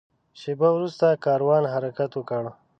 [0.39, 2.43] شېبه وروسته کاروان حرکت وکړ.